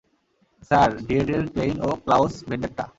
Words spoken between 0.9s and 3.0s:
ডিয়েটের Klein ও Klaus ভেনডেট্টা।